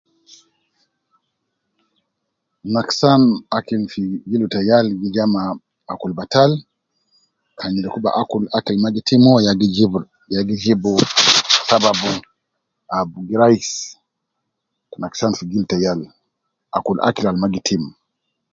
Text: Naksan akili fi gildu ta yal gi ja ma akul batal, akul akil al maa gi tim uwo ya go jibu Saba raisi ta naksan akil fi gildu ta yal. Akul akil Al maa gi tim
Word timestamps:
Naksan 2.73 3.21
akili 3.57 3.85
fi 3.93 4.01
gildu 4.29 4.47
ta 4.53 4.59
yal 4.69 4.87
gi 4.99 5.07
ja 5.15 5.25
ma 5.33 5.41
akul 5.91 6.13
batal, 6.19 6.51
akul 8.21 8.43
akil 8.57 8.75
al 8.77 8.81
maa 8.81 8.95
gi 8.95 9.01
tim 9.07 9.23
uwo 9.29 9.39
ya 10.33 10.41
go 10.47 10.55
jibu 10.63 10.93
Saba 11.69 11.89
raisi 13.41 13.79
ta 14.89 14.95
naksan 15.01 15.31
akil 15.31 15.37
fi 15.39 15.45
gildu 15.49 15.67
ta 15.71 15.77
yal. 15.85 15.99
Akul 16.77 16.97
akil 17.07 17.25
Al 17.27 17.37
maa 17.39 17.53
gi 17.53 17.61
tim 17.67 17.83